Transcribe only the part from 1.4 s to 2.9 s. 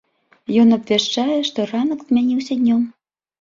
што ранак змяніўся днём.